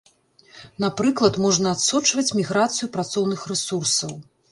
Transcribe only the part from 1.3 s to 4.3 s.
можна адсочваць міграцыю працоўных рэсурсаў.